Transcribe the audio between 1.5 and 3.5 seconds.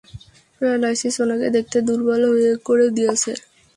দেখতে দুর্বল করে দিয়েছে।